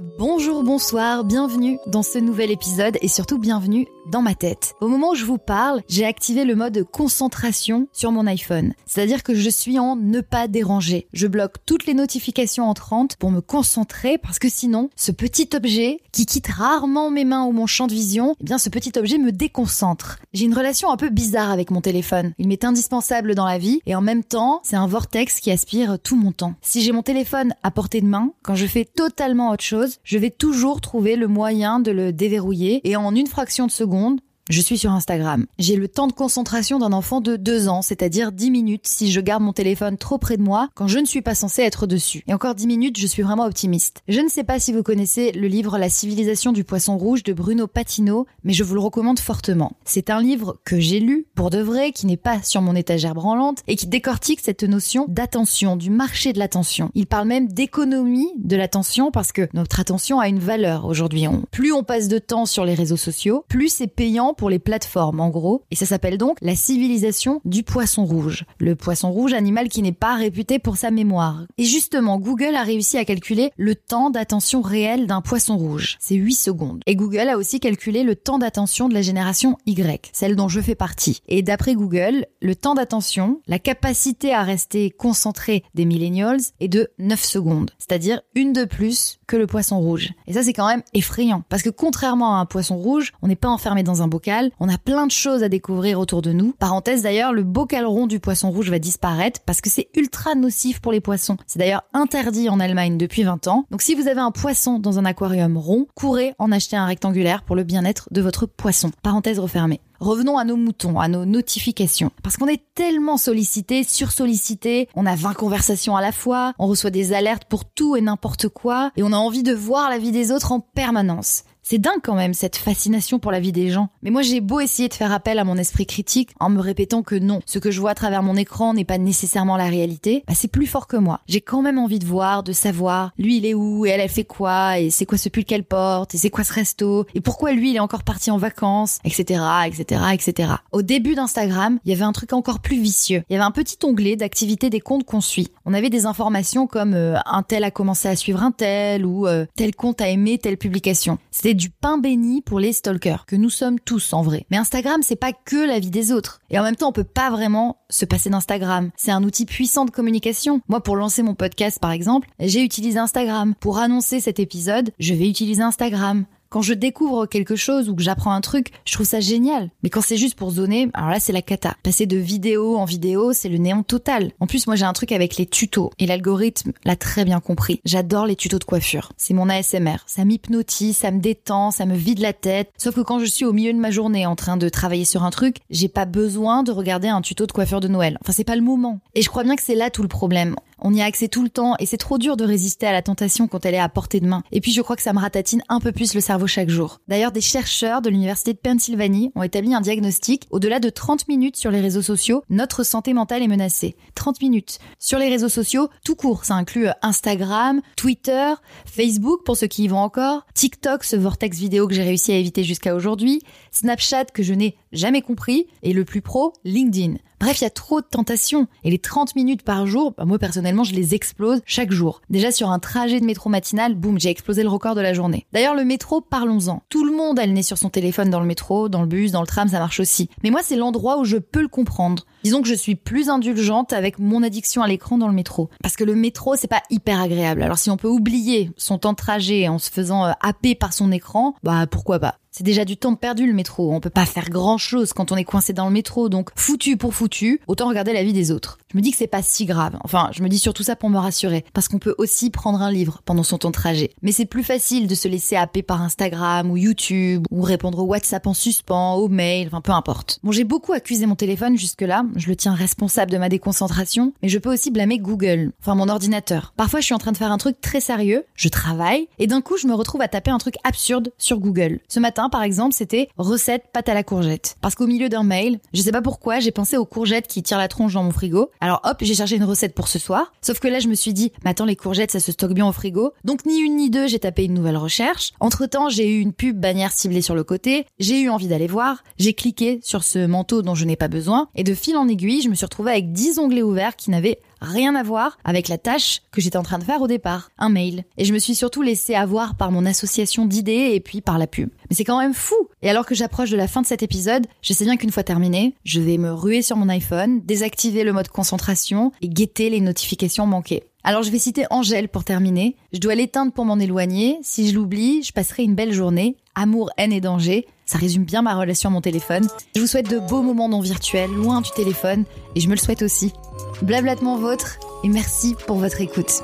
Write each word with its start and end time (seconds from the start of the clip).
Bonjour, 0.00 0.62
bonsoir, 0.62 1.24
bienvenue 1.24 1.78
dans 1.86 2.02
ce 2.02 2.18
nouvel 2.18 2.50
épisode 2.50 2.96
et 3.02 3.08
surtout 3.08 3.38
bienvenue 3.38 3.86
dans 4.06 4.22
ma 4.22 4.34
tête. 4.34 4.74
Au 4.80 4.88
moment 4.88 5.10
où 5.10 5.14
je 5.14 5.24
vous 5.24 5.38
parle, 5.38 5.82
j'ai 5.88 6.04
activé 6.04 6.44
le 6.44 6.54
mode 6.54 6.84
concentration 6.90 7.88
sur 7.92 8.12
mon 8.12 8.26
iPhone. 8.26 8.74
C'est-à-dire 8.86 9.22
que 9.22 9.34
je 9.34 9.50
suis 9.50 9.78
en 9.78 9.96
ne 9.96 10.20
pas 10.20 10.48
déranger. 10.48 11.06
Je 11.12 11.26
bloque 11.26 11.56
toutes 11.66 11.86
les 11.86 11.94
notifications 11.94 12.68
entrantes 12.68 13.16
pour 13.16 13.30
me 13.30 13.40
concentrer 13.40 14.18
parce 14.18 14.38
que 14.38 14.48
sinon, 14.48 14.90
ce 14.96 15.12
petit 15.12 15.48
objet 15.54 15.98
qui 16.12 16.26
quitte 16.26 16.48
rarement 16.48 17.10
mes 17.10 17.24
mains 17.24 17.44
ou 17.44 17.52
mon 17.52 17.66
champ 17.66 17.86
de 17.86 17.92
vision, 17.92 18.34
eh 18.40 18.44
bien 18.44 18.58
ce 18.58 18.68
petit 18.68 18.98
objet 18.98 19.18
me 19.18 19.32
déconcentre. 19.32 20.18
J'ai 20.32 20.44
une 20.44 20.54
relation 20.54 20.90
un 20.90 20.96
peu 20.96 21.10
bizarre 21.10 21.50
avec 21.50 21.70
mon 21.70 21.80
téléphone. 21.80 22.32
Il 22.38 22.48
m'est 22.48 22.64
indispensable 22.64 23.34
dans 23.34 23.46
la 23.46 23.58
vie 23.58 23.80
et 23.86 23.94
en 23.94 24.00
même 24.00 24.24
temps, 24.24 24.60
c'est 24.62 24.76
un 24.76 24.86
vortex 24.86 25.40
qui 25.40 25.50
aspire 25.50 25.98
tout 25.98 26.16
mon 26.16 26.32
temps. 26.32 26.54
Si 26.62 26.82
j'ai 26.82 26.92
mon 26.92 27.02
téléphone 27.02 27.54
à 27.62 27.70
portée 27.70 28.00
de 28.00 28.06
main, 28.06 28.32
quand 28.42 28.54
je 28.54 28.66
fais 28.66 28.84
totalement 28.84 29.50
autre 29.50 29.64
chose, 29.64 29.98
je 30.04 30.18
vais 30.18 30.30
toujours 30.30 30.80
trouver 30.80 31.16
le 31.16 31.28
moyen 31.28 31.80
de 31.80 31.90
le 31.90 32.12
déverrouiller 32.12 32.80
et 32.88 32.96
en 32.96 33.14
une 33.14 33.26
fraction 33.26 33.66
de 33.66 33.70
seconde, 33.70 33.90
monde 34.00 34.20
je 34.48 34.60
suis 34.60 34.78
sur 34.78 34.90
Instagram. 34.92 35.46
J'ai 35.58 35.76
le 35.76 35.86
temps 35.86 36.06
de 36.06 36.12
concentration 36.12 36.78
d'un 36.78 36.92
enfant 36.92 37.20
de 37.20 37.36
2 37.36 37.68
ans, 37.68 37.82
c'est-à-dire 37.82 38.32
10 38.32 38.50
minutes 38.50 38.86
si 38.86 39.12
je 39.12 39.20
garde 39.20 39.42
mon 39.42 39.52
téléphone 39.52 39.96
trop 39.96 40.18
près 40.18 40.36
de 40.36 40.42
moi 40.42 40.68
quand 40.74 40.88
je 40.88 40.98
ne 40.98 41.04
suis 41.04 41.22
pas 41.22 41.34
censé 41.34 41.62
être 41.62 41.86
dessus. 41.86 42.24
Et 42.26 42.34
encore 42.34 42.54
10 42.54 42.66
minutes, 42.66 42.98
je 42.98 43.06
suis 43.06 43.22
vraiment 43.22 43.44
optimiste. 43.44 44.02
Je 44.08 44.20
ne 44.20 44.28
sais 44.28 44.42
pas 44.42 44.58
si 44.58 44.72
vous 44.72 44.82
connaissez 44.82 45.30
le 45.32 45.46
livre 45.46 45.78
La 45.78 45.88
civilisation 45.88 46.52
du 46.52 46.64
poisson 46.64 46.98
rouge 46.98 47.22
de 47.22 47.32
Bruno 47.32 47.66
Patino, 47.66 48.26
mais 48.42 48.52
je 48.52 48.64
vous 48.64 48.74
le 48.74 48.80
recommande 48.80 49.20
fortement. 49.20 49.72
C'est 49.84 50.10
un 50.10 50.20
livre 50.20 50.58
que 50.64 50.80
j'ai 50.80 50.98
lu, 50.98 51.26
pour 51.34 51.50
de 51.50 51.60
vrai, 51.60 51.92
qui 51.92 52.06
n'est 52.06 52.16
pas 52.16 52.42
sur 52.42 52.60
mon 52.60 52.74
étagère 52.74 53.14
branlante, 53.14 53.62
et 53.68 53.76
qui 53.76 53.86
décortique 53.86 54.40
cette 54.40 54.64
notion 54.64 55.06
d'attention, 55.08 55.76
du 55.76 55.90
marché 55.90 56.32
de 56.32 56.38
l'attention. 56.38 56.90
Il 56.94 57.06
parle 57.06 57.28
même 57.28 57.46
d'économie 57.46 58.32
de 58.38 58.56
l'attention 58.56 59.10
parce 59.10 59.32
que 59.32 59.48
notre 59.54 59.80
attention 59.80 60.18
a 60.18 60.28
une 60.28 60.38
valeur 60.38 60.86
aujourd'hui. 60.86 61.20
Plus 61.50 61.72
on 61.72 61.84
passe 61.84 62.08
de 62.08 62.18
temps 62.18 62.46
sur 62.46 62.64
les 62.64 62.74
réseaux 62.74 62.96
sociaux, 62.96 63.44
plus 63.48 63.68
c'est 63.68 63.86
payant 63.86 64.34
pour 64.40 64.48
les 64.48 64.58
plateformes 64.58 65.20
en 65.20 65.28
gros, 65.28 65.64
et 65.70 65.76
ça 65.76 65.84
s'appelle 65.84 66.16
donc 66.16 66.38
la 66.40 66.56
civilisation 66.56 67.42
du 67.44 67.62
poisson 67.62 68.06
rouge. 68.06 68.46
Le 68.56 68.74
poisson 68.74 69.12
rouge, 69.12 69.34
animal 69.34 69.68
qui 69.68 69.82
n'est 69.82 69.92
pas 69.92 70.14
réputé 70.14 70.58
pour 70.58 70.78
sa 70.78 70.90
mémoire. 70.90 71.42
Et 71.58 71.64
justement, 71.64 72.18
Google 72.18 72.54
a 72.54 72.62
réussi 72.62 72.96
à 72.96 73.04
calculer 73.04 73.50
le 73.58 73.74
temps 73.74 74.08
d'attention 74.08 74.62
réel 74.62 75.06
d'un 75.06 75.20
poisson 75.20 75.58
rouge. 75.58 75.98
C'est 76.00 76.14
8 76.14 76.32
secondes. 76.32 76.80
Et 76.86 76.96
Google 76.96 77.28
a 77.28 77.36
aussi 77.36 77.60
calculé 77.60 78.02
le 78.02 78.16
temps 78.16 78.38
d'attention 78.38 78.88
de 78.88 78.94
la 78.94 79.02
génération 79.02 79.58
Y, 79.66 80.08
celle 80.14 80.36
dont 80.36 80.48
je 80.48 80.62
fais 80.62 80.74
partie. 80.74 81.20
Et 81.28 81.42
d'après 81.42 81.74
Google, 81.74 82.24
le 82.40 82.54
temps 82.54 82.74
d'attention, 82.74 83.42
la 83.46 83.58
capacité 83.58 84.32
à 84.32 84.42
rester 84.42 84.88
concentré 84.88 85.64
des 85.74 85.84
millennials 85.84 86.40
est 86.60 86.68
de 86.68 86.88
9 86.98 87.22
secondes, 87.22 87.72
c'est-à-dire 87.76 88.22
une 88.34 88.54
de 88.54 88.64
plus 88.64 89.18
que 89.26 89.36
le 89.36 89.46
poisson 89.46 89.78
rouge. 89.80 90.14
Et 90.26 90.32
ça 90.32 90.42
c'est 90.42 90.54
quand 90.54 90.66
même 90.66 90.82
effrayant, 90.94 91.42
parce 91.50 91.62
que 91.62 91.68
contrairement 91.68 92.36
à 92.36 92.38
un 92.38 92.46
poisson 92.46 92.78
rouge, 92.78 93.12
on 93.20 93.28
n'est 93.28 93.36
pas 93.36 93.50
enfermé 93.50 93.82
dans 93.82 94.00
un 94.00 94.08
bocal 94.08 94.19
on 94.60 94.68
a 94.68 94.78
plein 94.78 95.06
de 95.06 95.12
choses 95.12 95.42
à 95.42 95.48
découvrir 95.48 95.98
autour 95.98 96.22
de 96.22 96.32
nous. 96.32 96.52
Parenthèse 96.58 97.02
d'ailleurs, 97.02 97.32
le 97.32 97.42
bocal 97.42 97.86
rond 97.86 98.06
du 98.06 98.20
poisson 98.20 98.50
rouge 98.50 98.70
va 98.70 98.78
disparaître 98.78 99.40
parce 99.46 99.60
que 99.60 99.70
c'est 99.70 99.88
ultra 99.94 100.34
nocif 100.34 100.80
pour 100.80 100.92
les 100.92 101.00
poissons. 101.00 101.36
C'est 101.46 101.58
d'ailleurs 101.58 101.84
interdit 101.92 102.48
en 102.48 102.60
Allemagne 102.60 102.98
depuis 102.98 103.22
20 103.22 103.48
ans. 103.48 103.64
Donc 103.70 103.82
si 103.82 103.94
vous 103.94 104.08
avez 104.08 104.20
un 104.20 104.30
poisson 104.30 104.78
dans 104.78 104.98
un 104.98 105.04
aquarium 105.04 105.56
rond, 105.56 105.86
courez 105.94 106.34
en 106.38 106.52
acheter 106.52 106.76
un 106.76 106.86
rectangulaire 106.86 107.42
pour 107.42 107.56
le 107.56 107.64
bien-être 107.64 108.08
de 108.10 108.20
votre 108.20 108.46
poisson. 108.46 108.90
Parenthèse 109.02 109.38
refermée. 109.38 109.80
Revenons 110.00 110.38
à 110.38 110.44
nos 110.44 110.56
moutons, 110.56 110.98
à 110.98 111.08
nos 111.08 111.26
notifications. 111.26 112.10
Parce 112.22 112.38
qu'on 112.38 112.46
est 112.46 112.62
tellement 112.74 113.18
sollicité, 113.18 113.84
sursollicité, 113.84 114.88
on 114.94 115.04
a 115.04 115.14
20 115.14 115.34
conversations 115.34 115.94
à 115.94 116.00
la 116.00 116.10
fois, 116.10 116.54
on 116.58 116.66
reçoit 116.66 116.88
des 116.88 117.12
alertes 117.12 117.44
pour 117.44 117.66
tout 117.66 117.96
et 117.96 118.00
n'importe 118.00 118.48
quoi, 118.48 118.92
et 118.96 119.02
on 119.02 119.12
a 119.12 119.16
envie 119.16 119.42
de 119.42 119.52
voir 119.52 119.90
la 119.90 119.98
vie 119.98 120.10
des 120.10 120.32
autres 120.32 120.52
en 120.52 120.60
permanence. 120.60 121.44
C'est 121.62 121.78
dingue 121.78 122.00
quand 122.02 122.14
même 122.14 122.34
cette 122.34 122.56
fascination 122.56 123.18
pour 123.18 123.32
la 123.32 123.40
vie 123.40 123.52
des 123.52 123.70
gens. 123.70 123.90
Mais 124.02 124.10
moi 124.10 124.22
j'ai 124.22 124.40
beau 124.40 124.60
essayer 124.60 124.88
de 124.88 124.94
faire 124.94 125.12
appel 125.12 125.38
à 125.38 125.44
mon 125.44 125.56
esprit 125.56 125.86
critique 125.86 126.30
en 126.40 126.50
me 126.50 126.60
répétant 126.60 127.02
que 127.02 127.14
non, 127.14 127.40
ce 127.46 127.58
que 127.58 127.70
je 127.70 127.80
vois 127.80 127.90
à 127.90 127.94
travers 127.94 128.22
mon 128.22 128.36
écran 128.36 128.74
n'est 128.74 128.84
pas 128.84 128.98
nécessairement 128.98 129.56
la 129.56 129.66
réalité, 129.66 130.24
bah 130.26 130.34
c'est 130.36 130.48
plus 130.48 130.66
fort 130.66 130.86
que 130.86 130.96
moi. 130.96 131.20
J'ai 131.28 131.40
quand 131.40 131.62
même 131.62 131.78
envie 131.78 131.98
de 131.98 132.06
voir, 132.06 132.42
de 132.42 132.52
savoir, 132.52 133.12
lui 133.18 133.38
il 133.38 133.46
est 133.46 133.54
où 133.54 133.86
et 133.86 133.90
elle 133.90 134.00
elle 134.00 134.08
fait 134.08 134.24
quoi 134.24 134.78
et 134.78 134.90
c'est 134.90 135.06
quoi 135.06 135.18
ce 135.18 135.28
pull 135.28 135.44
qu'elle 135.44 135.64
porte 135.64 136.14
et 136.14 136.18
c'est 136.18 136.30
quoi 136.30 136.44
ce 136.44 136.52
resto 136.52 137.06
et 137.14 137.20
pourquoi 137.20 137.52
lui 137.52 137.70
il 137.70 137.76
est 137.76 137.80
encore 137.80 138.02
parti 138.02 138.30
en 138.30 138.38
vacances, 138.38 138.98
etc., 139.04 139.42
etc., 139.66 140.02
etc. 140.12 140.52
Au 140.72 140.82
début 140.82 141.14
d'Instagram, 141.14 141.78
il 141.84 141.90
y 141.90 141.94
avait 141.94 142.04
un 142.04 142.12
truc 142.12 142.32
encore 142.32 142.60
plus 142.60 142.80
vicieux. 142.80 143.22
Il 143.28 143.34
y 143.34 143.36
avait 143.36 143.44
un 143.44 143.50
petit 143.50 143.76
onglet 143.84 144.16
d'activité 144.16 144.70
des 144.70 144.80
comptes 144.80 145.04
qu'on 145.04 145.20
suit. 145.20 145.48
On 145.64 145.74
avait 145.74 145.90
des 145.90 146.06
informations 146.06 146.66
comme 146.66 146.94
euh, 146.94 147.16
un 147.26 147.42
tel 147.42 147.64
a 147.64 147.70
commencé 147.70 148.08
à 148.08 148.16
suivre 148.16 148.42
un 148.42 148.52
tel 148.52 149.04
ou 149.04 149.26
euh, 149.26 149.46
tel 149.56 149.74
compte 149.74 150.00
a 150.00 150.08
aimé 150.08 150.38
telle 150.38 150.56
publication. 150.56 151.18
Du 151.60 151.68
pain 151.68 151.98
béni 151.98 152.40
pour 152.40 152.58
les 152.58 152.72
stalkers, 152.72 153.26
que 153.26 153.36
nous 153.36 153.50
sommes 153.50 153.78
tous 153.78 154.14
en 154.14 154.22
vrai. 154.22 154.46
Mais 154.50 154.56
Instagram, 154.56 155.02
c'est 155.02 155.14
pas 155.14 155.34
que 155.34 155.56
la 155.56 155.78
vie 155.78 155.90
des 155.90 156.10
autres. 156.10 156.40
Et 156.48 156.58
en 156.58 156.62
même 156.62 156.74
temps, 156.74 156.88
on 156.88 156.92
peut 156.92 157.04
pas 157.04 157.28
vraiment 157.28 157.76
se 157.90 158.06
passer 158.06 158.30
d'Instagram. 158.30 158.90
C'est 158.96 159.10
un 159.10 159.22
outil 159.22 159.44
puissant 159.44 159.84
de 159.84 159.90
communication. 159.90 160.62
Moi, 160.68 160.82
pour 160.82 160.96
lancer 160.96 161.22
mon 161.22 161.34
podcast, 161.34 161.78
par 161.78 161.90
exemple, 161.90 162.28
j'ai 162.38 162.62
utilisé 162.62 162.98
Instagram. 162.98 163.54
Pour 163.60 163.76
annoncer 163.76 164.20
cet 164.20 164.40
épisode, 164.40 164.92
je 164.98 165.12
vais 165.12 165.28
utiliser 165.28 165.62
Instagram. 165.62 166.24
Quand 166.52 166.62
je 166.62 166.74
découvre 166.74 167.26
quelque 167.26 167.54
chose 167.54 167.88
ou 167.88 167.94
que 167.94 168.02
j'apprends 168.02 168.32
un 168.32 168.40
truc, 168.40 168.72
je 168.84 168.92
trouve 168.94 169.06
ça 169.06 169.20
génial. 169.20 169.70
Mais 169.84 169.88
quand 169.88 170.00
c'est 170.00 170.16
juste 170.16 170.34
pour 170.34 170.50
zoner, 170.50 170.88
alors 170.94 171.10
là 171.10 171.20
c'est 171.20 171.32
la 171.32 171.42
cata. 171.42 171.76
Passer 171.84 172.06
de 172.06 172.16
vidéo 172.16 172.76
en 172.76 172.84
vidéo, 172.84 173.32
c'est 173.32 173.48
le 173.48 173.58
néant 173.58 173.84
total. 173.84 174.32
En 174.40 174.48
plus, 174.48 174.66
moi 174.66 174.74
j'ai 174.74 174.84
un 174.84 174.92
truc 174.92 175.12
avec 175.12 175.36
les 175.36 175.46
tutos 175.46 175.92
et 176.00 176.06
l'algorithme 176.08 176.72
l'a 176.84 176.96
très 176.96 177.24
bien 177.24 177.38
compris. 177.38 177.80
J'adore 177.84 178.26
les 178.26 178.34
tutos 178.34 178.58
de 178.58 178.64
coiffure. 178.64 179.12
C'est 179.16 179.32
mon 179.32 179.48
ASMR. 179.48 179.98
Ça 180.06 180.24
m'hypnotise, 180.24 180.96
ça 180.96 181.12
me 181.12 181.20
détend, 181.20 181.70
ça 181.70 181.86
me 181.86 181.94
vide 181.94 182.18
la 182.18 182.32
tête. 182.32 182.72
Sauf 182.76 182.96
que 182.96 183.02
quand 183.02 183.20
je 183.20 183.26
suis 183.26 183.44
au 183.44 183.52
milieu 183.52 183.72
de 183.72 183.78
ma 183.78 183.92
journée 183.92 184.26
en 184.26 184.34
train 184.34 184.56
de 184.56 184.68
travailler 184.68 185.04
sur 185.04 185.22
un 185.22 185.30
truc, 185.30 185.58
j'ai 185.70 185.88
pas 185.88 186.04
besoin 186.04 186.64
de 186.64 186.72
regarder 186.72 187.06
un 187.06 187.20
tuto 187.20 187.46
de 187.46 187.52
coiffure 187.52 187.78
de 187.78 187.86
Noël. 187.86 188.18
Enfin, 188.22 188.32
c'est 188.32 188.42
pas 188.42 188.56
le 188.56 188.62
moment. 188.62 188.98
Et 189.14 189.22
je 189.22 189.28
crois 189.28 189.44
bien 189.44 189.54
que 189.54 189.62
c'est 189.62 189.76
là 189.76 189.88
tout 189.88 190.02
le 190.02 190.08
problème 190.08 190.56
on 190.82 190.94
y 190.94 191.02
a 191.02 191.04
accès 191.04 191.28
tout 191.28 191.42
le 191.42 191.50
temps 191.50 191.74
et 191.78 191.86
c'est 191.86 191.96
trop 191.96 192.18
dur 192.18 192.36
de 192.36 192.44
résister 192.44 192.86
à 192.86 192.92
la 192.92 193.02
tentation 193.02 193.48
quand 193.48 193.64
elle 193.64 193.74
est 193.74 193.78
à 193.78 193.88
portée 193.88 194.20
de 194.20 194.26
main. 194.26 194.42
Et 194.52 194.60
puis 194.60 194.72
je 194.72 194.80
crois 194.82 194.96
que 194.96 195.02
ça 195.02 195.12
me 195.12 195.18
ratatine 195.18 195.62
un 195.68 195.80
peu 195.80 195.92
plus 195.92 196.14
le 196.14 196.20
cerveau 196.20 196.46
chaque 196.46 196.70
jour. 196.70 197.00
D'ailleurs, 197.08 197.32
des 197.32 197.40
chercheurs 197.40 198.02
de 198.02 198.10
l'université 198.10 198.52
de 198.52 198.58
Pennsylvanie 198.58 199.32
ont 199.34 199.42
établi 199.42 199.74
un 199.74 199.80
diagnostic. 199.80 200.46
Au-delà 200.50 200.80
de 200.80 200.90
30 200.90 201.28
minutes 201.28 201.56
sur 201.56 201.70
les 201.70 201.80
réseaux 201.80 202.02
sociaux, 202.02 202.42
notre 202.48 202.84
santé 202.84 203.12
mentale 203.12 203.42
est 203.42 203.48
menacée. 203.48 203.96
30 204.14 204.40
minutes. 204.40 204.78
Sur 204.98 205.18
les 205.18 205.28
réseaux 205.28 205.48
sociaux, 205.48 205.88
tout 206.04 206.16
court. 206.16 206.44
Ça 206.44 206.54
inclut 206.54 206.88
euh, 206.88 206.92
Instagram, 207.02 207.80
Twitter, 207.96 208.54
Facebook 208.86 209.44
pour 209.44 209.56
ceux 209.56 209.66
qui 209.66 209.84
y 209.84 209.88
vont 209.88 209.98
encore, 209.98 210.46
TikTok, 210.54 211.04
ce 211.04 211.16
vortex 211.16 211.58
vidéo 211.58 211.86
que 211.86 211.94
j'ai 211.94 212.02
réussi 212.02 212.32
à 212.32 212.36
éviter 212.36 212.64
jusqu'à 212.64 212.94
aujourd'hui, 212.94 213.40
Snapchat 213.70 214.26
que 214.26 214.42
je 214.42 214.54
n'ai 214.54 214.76
jamais 214.92 215.22
compris, 215.22 215.66
et 215.82 215.92
le 215.92 216.04
plus 216.04 216.22
pro, 216.22 216.52
LinkedIn. 216.64 217.16
Bref, 217.40 217.62
il 217.62 217.64
y 217.64 217.66
a 217.66 217.70
trop 217.70 218.02
de 218.02 218.06
tentations. 218.06 218.66
Et 218.84 218.90
les 218.90 218.98
30 218.98 219.34
minutes 219.34 219.62
par 219.62 219.86
jour, 219.86 220.12
bah, 220.16 220.26
moi 220.26 220.38
personnellement, 220.38 220.84
je 220.84 220.94
les 220.94 221.14
explose 221.14 221.62
chaque 221.64 221.90
jour. 221.90 222.20
Déjà 222.28 222.52
sur 222.52 222.70
un 222.70 222.78
trajet 222.78 223.18
de 223.18 223.24
métro 223.24 223.48
matinal, 223.48 223.94
boum, 223.94 224.20
j'ai 224.20 224.28
explosé 224.28 224.62
le 224.62 224.68
record 224.68 224.94
de 224.94 225.00
la 225.00 225.14
journée. 225.14 225.46
D'ailleurs, 225.54 225.74
le 225.74 225.84
métro, 225.84 226.20
parlons-en. 226.20 226.82
Tout 226.90 227.04
le 227.04 227.16
monde 227.16 227.38
a 227.38 227.46
le 227.46 227.52
nez 227.52 227.62
sur 227.62 227.78
son 227.78 227.88
téléphone 227.88 228.28
dans 228.28 228.40
le 228.40 228.46
métro, 228.46 228.90
dans 228.90 229.00
le 229.00 229.06
bus, 229.06 229.32
dans 229.32 229.40
le 229.40 229.46
tram, 229.46 229.68
ça 229.68 229.78
marche 229.78 230.00
aussi. 230.00 230.28
Mais 230.42 230.50
moi, 230.50 230.60
c'est 230.62 230.76
l'endroit 230.76 231.18
où 231.18 231.24
je 231.24 231.38
peux 231.38 231.62
le 231.62 231.68
comprendre. 231.68 232.26
Disons 232.44 232.60
que 232.60 232.68
je 232.68 232.74
suis 232.74 232.94
plus 232.94 233.30
indulgente 233.30 233.94
avec 233.94 234.18
mon 234.18 234.42
addiction 234.42 234.82
à 234.82 234.88
l'écran 234.88 235.16
dans 235.16 235.28
le 235.28 235.34
métro. 235.34 235.70
Parce 235.82 235.96
que 235.96 236.04
le 236.04 236.14
métro, 236.14 236.56
c'est 236.56 236.68
pas 236.68 236.82
hyper 236.90 237.20
agréable. 237.20 237.62
Alors 237.62 237.78
si 237.78 237.90
on 237.90 237.96
peut 237.96 238.08
oublier 238.08 238.70
son 238.76 238.98
temps 238.98 239.12
de 239.12 239.16
trajet 239.16 239.68
en 239.68 239.78
se 239.78 239.90
faisant 239.90 240.26
euh, 240.26 240.32
happer 240.42 240.74
par 240.74 240.92
son 240.92 241.12
écran, 241.12 241.54
bah 241.62 241.86
pourquoi 241.86 242.18
pas. 242.18 242.39
C'est 242.52 242.64
déjà 242.64 242.84
du 242.84 242.96
temps 242.96 243.14
perdu 243.14 243.46
le 243.46 243.52
métro. 243.52 243.92
On 243.92 244.00
peut 244.00 244.10
pas 244.10 244.26
faire 244.26 244.50
grand 244.50 244.76
chose 244.76 245.12
quand 245.12 245.30
on 245.30 245.36
est 245.36 245.44
coincé 245.44 245.72
dans 245.72 245.86
le 245.86 245.92
métro. 245.92 246.28
Donc, 246.28 246.50
foutu 246.56 246.96
pour 246.96 247.14
foutu, 247.14 247.60
autant 247.68 247.88
regarder 247.88 248.12
la 248.12 248.24
vie 248.24 248.32
des 248.32 248.50
autres. 248.50 248.78
Je 248.92 248.96
me 248.98 249.02
dis 249.02 249.12
que 249.12 249.16
c'est 249.16 249.28
pas 249.28 249.42
si 249.42 249.66
grave. 249.66 249.96
Enfin, 250.02 250.30
je 250.32 250.42
me 250.42 250.48
dis 250.48 250.58
surtout 250.58 250.82
ça 250.82 250.96
pour 250.96 251.10
me 251.10 251.18
rassurer. 251.18 251.64
Parce 251.72 251.86
qu'on 251.86 252.00
peut 252.00 252.16
aussi 252.18 252.50
prendre 252.50 252.82
un 252.82 252.90
livre 252.90 253.22
pendant 253.24 253.44
son 253.44 253.58
temps 253.58 253.68
de 253.68 253.74
trajet. 253.74 254.10
Mais 254.22 254.32
c'est 254.32 254.46
plus 254.46 254.64
facile 254.64 255.06
de 255.06 255.14
se 255.14 255.28
laisser 255.28 255.54
happer 255.54 255.82
par 255.82 256.02
Instagram 256.02 256.72
ou 256.72 256.76
YouTube 256.76 257.46
ou 257.52 257.62
répondre 257.62 258.00
au 258.00 258.06
WhatsApp 258.06 258.48
en 258.48 258.54
suspens, 258.54 259.14
au 259.14 259.28
mail, 259.28 259.68
enfin 259.68 259.80
peu 259.80 259.92
importe. 259.92 260.40
Bon, 260.42 260.50
j'ai 260.50 260.64
beaucoup 260.64 260.92
accusé 260.92 261.26
mon 261.26 261.36
téléphone 261.36 261.78
jusque-là. 261.78 262.24
Je 262.34 262.48
le 262.48 262.56
tiens 262.56 262.74
responsable 262.74 263.30
de 263.30 263.38
ma 263.38 263.48
déconcentration. 263.48 264.32
Mais 264.42 264.48
je 264.48 264.58
peux 264.58 264.72
aussi 264.72 264.90
blâmer 264.90 265.18
Google. 265.18 265.70
Enfin, 265.80 265.94
mon 265.94 266.08
ordinateur. 266.08 266.72
Parfois, 266.76 266.98
je 266.98 267.04
suis 267.04 267.14
en 267.14 267.18
train 267.18 267.30
de 267.30 267.36
faire 267.36 267.52
un 267.52 267.58
truc 267.58 267.80
très 267.80 268.00
sérieux. 268.00 268.44
Je 268.56 268.68
travaille. 268.68 269.28
Et 269.38 269.46
d'un 269.46 269.60
coup, 269.60 269.76
je 269.76 269.86
me 269.86 269.94
retrouve 269.94 270.20
à 270.20 270.26
taper 270.26 270.50
un 270.50 270.58
truc 270.58 270.74
absurde 270.82 271.30
sur 271.38 271.60
Google. 271.60 272.00
Ce 272.08 272.18
matin, 272.18 272.39
par 272.48 272.62
exemple, 272.62 272.94
c'était 272.94 273.28
recette 273.36 273.84
pâte 273.92 274.08
à 274.08 274.14
la 274.14 274.22
courgette. 274.22 274.76
Parce 274.80 274.94
qu'au 274.94 275.06
milieu 275.06 275.28
d'un 275.28 275.42
mail, 275.42 275.80
je 275.92 276.00
sais 276.00 276.12
pas 276.12 276.22
pourquoi, 276.22 276.60
j'ai 276.60 276.70
pensé 276.70 276.96
aux 276.96 277.04
courgettes 277.04 277.46
qui 277.46 277.62
tirent 277.62 277.78
la 277.78 277.88
tronche 277.88 278.14
dans 278.14 278.22
mon 278.22 278.30
frigo. 278.30 278.70
Alors 278.80 279.00
hop, 279.04 279.18
j'ai 279.20 279.34
cherché 279.34 279.56
une 279.56 279.64
recette 279.64 279.94
pour 279.94 280.08
ce 280.08 280.18
soir. 280.18 280.52
Sauf 280.62 280.80
que 280.80 280.88
là, 280.88 281.00
je 281.00 281.08
me 281.08 281.14
suis 281.14 281.34
dit, 281.34 281.52
mais 281.64 281.70
attends, 281.70 281.84
les 281.84 281.96
courgettes, 281.96 282.30
ça 282.30 282.40
se 282.40 282.52
stocke 282.52 282.72
bien 282.72 282.86
au 282.86 282.92
frigo. 282.92 283.32
Donc 283.44 283.66
ni 283.66 283.78
une 283.78 283.96
ni 283.96 284.10
deux, 284.10 284.28
j'ai 284.28 284.38
tapé 284.38 284.64
une 284.64 284.74
nouvelle 284.74 284.96
recherche. 284.96 285.52
Entre 285.60 285.86
temps, 285.86 286.08
j'ai 286.08 286.30
eu 286.30 286.40
une 286.40 286.52
pub 286.52 286.78
bannière 286.78 287.12
ciblée 287.12 287.42
sur 287.42 287.54
le 287.54 287.64
côté. 287.64 288.06
J'ai 288.18 288.40
eu 288.40 288.48
envie 288.48 288.68
d'aller 288.68 288.86
voir. 288.86 289.22
J'ai 289.38 289.54
cliqué 289.54 290.00
sur 290.02 290.24
ce 290.24 290.46
manteau 290.46 290.82
dont 290.82 290.94
je 290.94 291.04
n'ai 291.04 291.16
pas 291.16 291.28
besoin. 291.28 291.68
Et 291.74 291.84
de 291.84 291.94
fil 291.94 292.16
en 292.16 292.28
aiguille, 292.28 292.62
je 292.62 292.68
me 292.68 292.74
suis 292.74 292.86
retrouvée 292.86 293.10
avec 293.12 293.32
10 293.32 293.58
onglets 293.58 293.82
ouverts 293.82 294.16
qui 294.16 294.30
n'avaient 294.30 294.60
rien 294.80 295.14
à 295.14 295.22
voir 295.22 295.58
avec 295.64 295.88
la 295.88 295.98
tâche 295.98 296.42
que 296.50 296.60
j'étais 296.60 296.76
en 296.76 296.82
train 296.82 296.98
de 296.98 297.04
faire 297.04 297.22
au 297.22 297.26
départ, 297.26 297.70
un 297.78 297.88
mail. 297.88 298.24
Et 298.36 298.44
je 298.44 298.52
me 298.52 298.58
suis 298.58 298.74
surtout 298.74 299.02
laissé 299.02 299.34
avoir 299.34 299.76
par 299.76 299.90
mon 299.90 300.06
association 300.06 300.66
d'idées 300.66 301.12
et 301.14 301.20
puis 301.20 301.40
par 301.40 301.58
la 301.58 301.66
pub. 301.66 301.90
Mais 302.08 302.16
c'est 302.16 302.24
quand 302.24 302.38
même 302.38 302.54
fou. 302.54 302.88
Et 303.02 303.10
alors 303.10 303.26
que 303.26 303.34
j'approche 303.34 303.70
de 303.70 303.76
la 303.76 303.88
fin 303.88 304.02
de 304.02 304.06
cet 304.06 304.22
épisode, 304.22 304.66
je 304.82 304.92
sais 304.92 305.04
bien 305.04 305.16
qu'une 305.16 305.32
fois 305.32 305.42
terminé, 305.42 305.94
je 306.04 306.20
vais 306.20 306.38
me 306.38 306.52
ruer 306.52 306.82
sur 306.82 306.96
mon 306.96 307.08
iPhone, 307.08 307.60
désactiver 307.64 308.24
le 308.24 308.32
mode 308.32 308.48
concentration 308.48 309.32
et 309.42 309.48
guetter 309.48 309.90
les 309.90 310.00
notifications 310.00 310.66
manquées. 310.66 311.04
Alors 311.22 311.42
je 311.42 311.50
vais 311.50 311.58
citer 311.58 311.84
Angèle 311.90 312.28
pour 312.28 312.44
terminer. 312.44 312.96
Je 313.12 313.18
dois 313.18 313.34
l'éteindre 313.34 313.72
pour 313.72 313.84
m'en 313.84 313.98
éloigner. 313.98 314.58
Si 314.62 314.88
je 314.88 314.94
l'oublie, 314.94 315.42
je 315.42 315.52
passerai 315.52 315.82
une 315.82 315.94
belle 315.94 316.12
journée. 316.12 316.56
Amour, 316.80 317.10
haine 317.18 317.32
et 317.32 317.42
danger. 317.42 317.86
Ça 318.06 318.16
résume 318.16 318.44
bien 318.44 318.62
ma 318.62 318.74
relation 318.74 319.10
à 319.10 319.12
mon 319.12 319.20
téléphone. 319.20 319.68
Je 319.94 320.00
vous 320.00 320.06
souhaite 320.06 320.30
de 320.30 320.38
beaux 320.38 320.62
moments 320.62 320.88
non 320.88 321.00
virtuels, 321.00 321.50
loin 321.50 321.82
du 321.82 321.90
téléphone, 321.90 322.44
et 322.74 322.80
je 322.80 322.88
me 322.88 322.94
le 322.94 322.98
souhaite 322.98 323.20
aussi. 323.20 323.52
Blablatement 324.00 324.56
vôtre, 324.56 324.98
et 325.22 325.28
merci 325.28 325.76
pour 325.86 325.98
votre 325.98 326.22
écoute. 326.22 326.62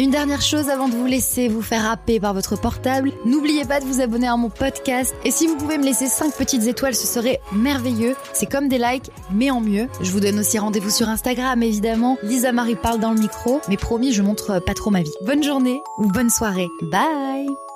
Une 0.00 0.10
dernière 0.10 0.42
chose 0.42 0.68
avant 0.68 0.88
de 0.88 0.94
vous 0.94 1.06
laisser 1.06 1.48
vous 1.48 1.62
faire 1.62 1.88
happer 1.88 2.18
par 2.18 2.34
votre 2.34 2.60
portable, 2.60 3.12
n'oubliez 3.24 3.64
pas 3.64 3.80
de 3.80 3.84
vous 3.84 4.00
abonner 4.00 4.28
à 4.28 4.36
mon 4.36 4.48
podcast 4.48 5.14
et 5.24 5.30
si 5.32 5.46
vous 5.46 5.56
pouvez 5.56 5.76
me 5.76 5.84
laisser 5.84 6.06
5 6.06 6.34
petites 6.34 6.66
étoiles, 6.68 6.94
ce 6.94 7.06
serait 7.06 7.40
merveilleux. 7.52 8.14
C'est 8.32 8.46
comme 8.46 8.68
des 8.68 8.78
likes, 8.78 9.10
mais 9.32 9.50
en 9.50 9.60
mieux. 9.60 9.88
Je 10.00 10.10
vous 10.12 10.20
donne 10.20 10.38
aussi 10.38 10.58
rendez-vous 10.58 10.90
sur 10.90 11.08
Instagram 11.08 11.62
évidemment. 11.62 12.16
Lisa 12.22 12.52
Marie 12.52 12.76
parle 12.76 13.00
dans 13.00 13.12
le 13.12 13.20
micro, 13.20 13.60
mais 13.68 13.76
promis, 13.76 14.12
je 14.12 14.22
montre 14.22 14.60
pas 14.60 14.74
trop 14.74 14.90
ma 14.90 15.02
vie. 15.02 15.14
Bonne 15.24 15.42
journée 15.42 15.80
ou 15.98 16.06
bonne 16.06 16.30
soirée. 16.30 16.68
Bye 16.82 17.67